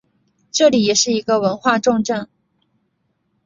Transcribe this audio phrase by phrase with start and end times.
[0.51, 2.27] 这里也是一个文化重镇。